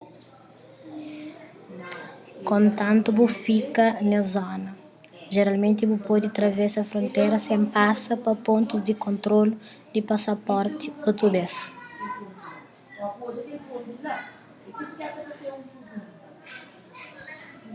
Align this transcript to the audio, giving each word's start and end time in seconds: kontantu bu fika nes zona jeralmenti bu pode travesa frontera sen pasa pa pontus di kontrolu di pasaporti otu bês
kontantu 2.49 3.07
bu 3.17 3.25
fika 3.43 3.85
nes 4.09 4.25
zona 4.35 4.71
jeralmenti 5.33 5.83
bu 5.91 5.97
pode 6.07 6.27
travesa 6.37 6.81
frontera 6.91 7.37
sen 7.47 7.61
pasa 7.75 8.13
pa 8.23 8.31
pontus 8.45 8.81
di 8.87 8.93
kontrolu 9.05 9.53
di 9.93 10.01
pasaporti 10.09 10.87
otu 11.09 11.25
bês 11.33 11.55